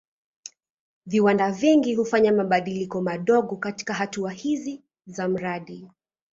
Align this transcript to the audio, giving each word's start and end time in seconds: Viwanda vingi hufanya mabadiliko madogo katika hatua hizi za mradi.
Viwanda 1.05 1.51
vingi 1.51 1.95
hufanya 1.95 2.31
mabadiliko 2.33 3.01
madogo 3.01 3.55
katika 3.55 3.93
hatua 3.93 4.31
hizi 4.31 4.83
za 5.07 5.27
mradi. 5.27 5.89